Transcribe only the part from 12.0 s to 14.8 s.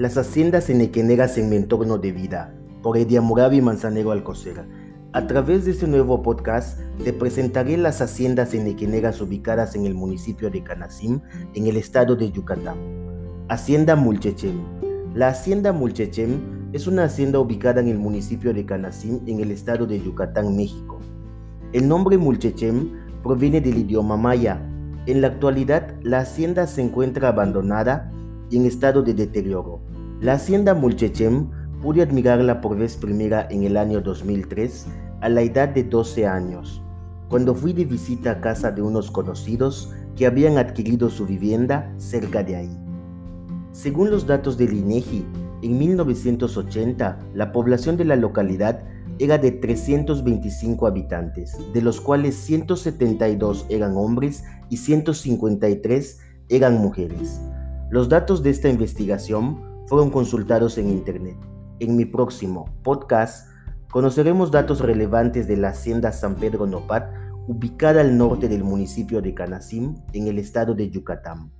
de Yucatán. Hacienda Mulchechem.